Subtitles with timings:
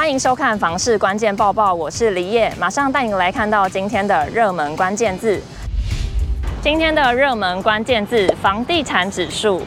[0.00, 5.38] 欢迎收看《房市关键报报》，我是李叶，马上带你来看到今天的热门关键字。
[6.62, 9.60] 今天的热门关键字：房地产指数。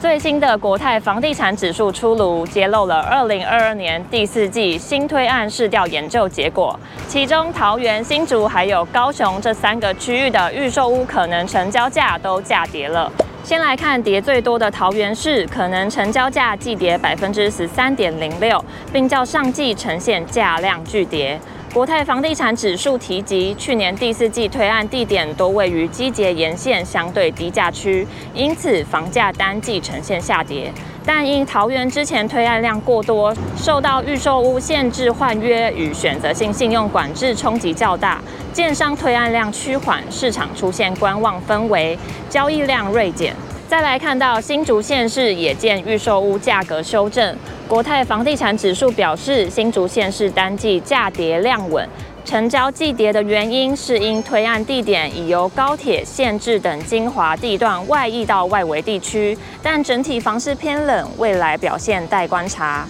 [0.00, 6.80] 最新的国泰房地产指数出炉，揭露了二零二二年第四季新推案市调研究结果。
[7.06, 13.12] 其中，桃园、新竹还有高雄这三个区域的预售屋可能成交价都价跌了。
[13.46, 21.38] 先来看跌最多的桃园市，可能成交价季跌百分之十三点零六，并较上季呈现价量巨跌。
[21.76, 30.72] 国泰房地产指数提及，去年第四季推案地点多位于机捷沿线相对低价区，因此房价单季呈现下跌。
[31.04, 38.22] 但因桃园之前推案量过多，受到预售屋限制换约与选择性信用管制冲击较大，
[38.54, 41.98] 建商推案量趋缓，市场出现观望氛围，
[42.30, 43.34] 交易量锐减。
[43.68, 47.36] 再来看到新竹县市也见预售屋价格修正，
[47.68, 51.86] 国泰房地产指数表示，新竹县市单季价跌量稳，
[52.24, 62.86] 成交季跌的原因是因推案地点已由高铁、限制等精华地段外溢到外围地区，但整体房市偏冷，未来表现待观察。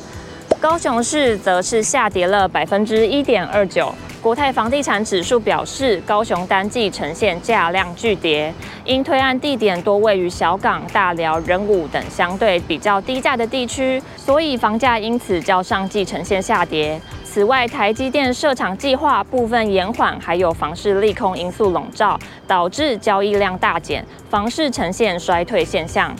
[0.60, 3.94] 高雄市则是下跌了百分之一点二九。
[4.26, 8.52] 国泰房地产指数表示，高雄单季呈现价量巨跌，
[8.84, 17.00] 因推案地点多位于小港、大寮、仁武等相对比较低价的地区，所以房价因此较上季呈现下跌。
[17.22, 22.18] 此外，台积电设厂计划部分延缓，还有房市利空因素笼罩，
[22.48, 26.12] 导致交易量大减，房市呈现衰退现象。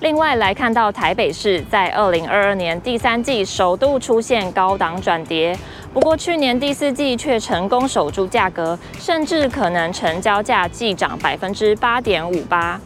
[0.00, 5.54] 另外来看到台北市在二零二二年第三季首度出现高档转跌，
[5.92, 12.80] 不过去年第四季却成功守住价格，甚至可能成交价季涨百分之八点五八，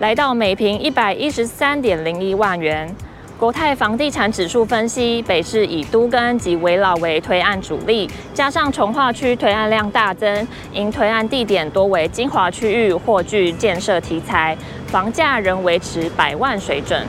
[0.00, 2.94] 来到每平一百一十三点零一万元。
[3.38, 14.54] 国泰房地产指数分析，北市以都更及危老为推案主力，加上重划区推案量大增，因推案地点多为精华区域或具建设题材，
[14.88, 17.06] 房价仍维持百万水准。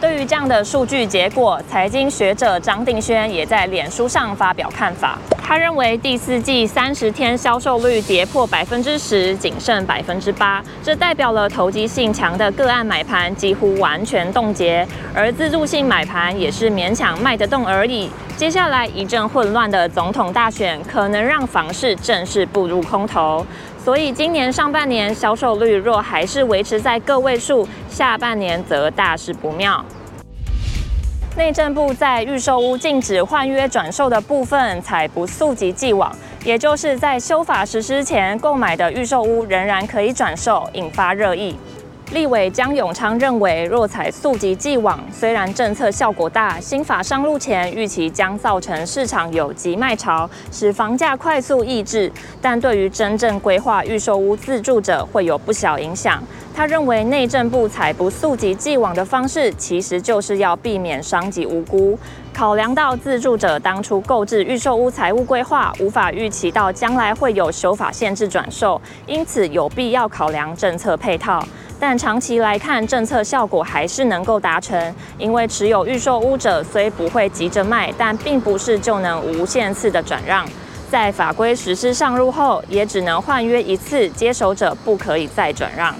[0.00, 5.18] 对于这样的数据结果，财经学者张定轩也在脸书上发表看法。
[5.42, 18.10] 他认为第四季三十天销售率跌破百分之十，仅剩百分之八，这代表了投机性强的个案买盘几乎完全冻结，而自住性买盘也是勉强卖得动而已。
[18.36, 23.44] 接下来一阵混乱的总统大选，可能让房市正式步入空头。
[23.90, 29.84] 所以今年上半年销售率若还是维持在个位数，下半年则大事不妙。
[31.36, 41.56] 内政部在预售屋禁止换约转售的部分才不溯及既往，也就是在修法实施前购买的预售屋仍然可以转售，引发热议。
[42.12, 52.10] 立委江永昌认为，若采溯及既往，虽然政策效果大，新法上路前预期将造成市场有急卖潮，使房价快速抑制，
[52.42, 56.20] 但对于真正规划预售屋自住者会有不小影响。
[56.52, 61.96] 他认为，内政部采不溯及既往的方式，其实就是要避免伤及无辜。
[62.34, 71.40] 考量到自住者当初购置预售屋财务规划无法预期到将来会有修法限制转售，因此有必要考量政策配套。
[71.82, 80.46] 但长期来看，政策效果还是能够达成，因为持有预售屋者虽不会急着卖，但并不是就能无限次的转让。
[80.90, 85.94] 在法规实施上路后，也只能换约一次，接手者不可以再转让。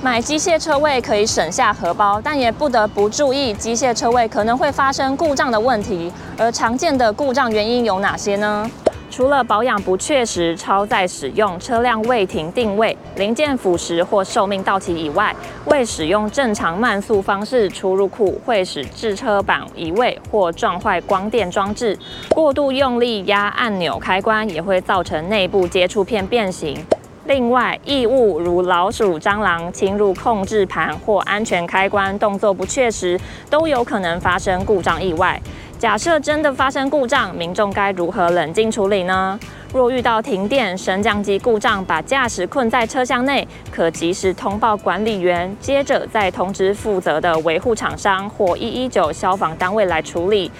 [0.00, 6.12] 买机械车位可以省下荷包，但也不得不注意机械车位可能会发生故障的问题。
[6.38, 8.70] 而常见的故障原因有哪些呢？
[9.16, 15.34] 除了保养不确实、超载使用、车辆未停定位、零件腐蚀或寿命到期以外，
[15.64, 21.96] 未使用正常慢速方式出入库会使置车板移位或撞坏光电装置；
[22.28, 26.76] 过度用力压按钮开关也会造成内部接触片变形。
[27.24, 33.18] 另外，异物如老鼠、蟑螂侵入控制盘或安全开关动作不确实，
[33.48, 35.40] 都有可能发生故障意外。
[35.78, 39.38] 假设真的发生故障，民众该如何冷静处理呢？
[39.74, 50.50] 若遇到停电、升降机故障，把驾驶困在车厢内，可及时通报管理员，接着再通知负责的维护厂商或一一九消防单位来处理。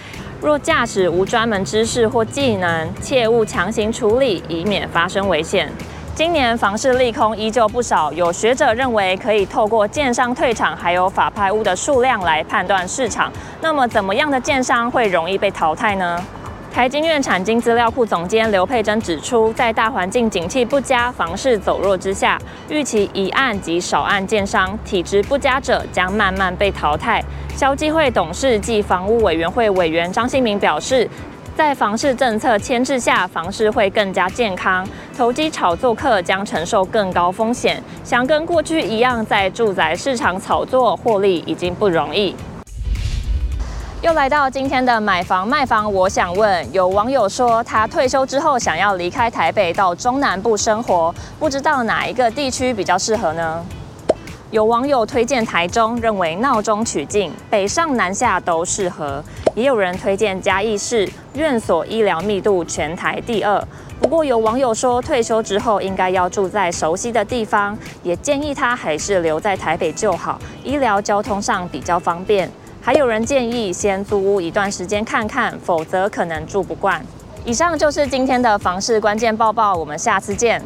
[0.42, 5.72] 若驾驶无专门知识或技能，切勿强行处理，以免发生危险。
[6.16, 13.30] 今年房市利空依旧不少，有学者认为可以透过建商退场，还有法拍屋的数量来判断市场。
[13.60, 16.18] 那么，怎么样的建商会容易被淘汰呢？
[16.72, 22.40] 台经院产经资料库总监刘佩珍指出，在大环境景气不佳、房市走弱之下，
[22.70, 27.22] 预期一案及少案建商体质不佳者将慢慢被淘汰。
[27.54, 31.06] 消基会董事暨房屋委员会委员张新明表示。
[31.56, 34.86] 在房市政策牵制下，房市会更加健康，
[35.16, 37.82] 投机炒作客将承受更高风险。
[38.04, 42.36] 想跟过去一样在住宅市场炒作获利，已经不容易。
[44.02, 53.64] 又来到今天的买房卖房，我想问，有网友说他退休之后想要离开台北到中南部生活，不知道哪一个地区比较适合呢？
[54.50, 59.24] 有网友推荐台中，认为闹中取静，北上南下都适合。
[59.56, 63.66] 也有人推荐嘉义市，院所医疗密度全台第二。
[63.98, 72.46] 不过有网友说，退休之后应该要住在熟悉的地方，也建议他还是留在台北就好，医疗交通上比较方便。
[72.82, 77.02] 还有人建议先租屋一段时间看看，否则可能住不惯。
[77.46, 80.62] 以上就是今天的房市关键报报，我们下次见。